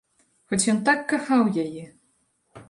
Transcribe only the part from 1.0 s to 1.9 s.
кахаў яе!